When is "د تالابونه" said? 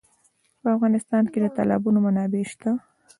1.41-1.97